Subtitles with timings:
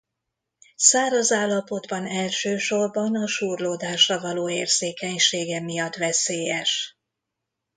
[0.75, 6.97] Száraz állapotban elsősorban a súrlódásra való érzékenysége miatt veszélyes.